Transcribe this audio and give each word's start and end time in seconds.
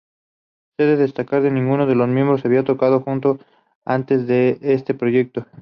Cabe 0.77 0.95
destacar 0.95 1.43
que 1.43 1.51
ninguno 1.51 1.85
de 1.85 1.93
los 1.93 2.07
miembros 2.09 2.43
habían 2.43 2.65
tocado 2.65 3.01
juntos 3.01 3.37
antes 3.85 4.25
de 4.25 4.57
este 4.63 4.95
proyecto. 4.95 5.45